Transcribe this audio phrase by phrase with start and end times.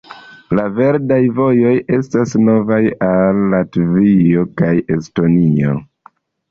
[0.59, 5.81] La verdaj vojoj estas novaj al Latvio kaj Estonio.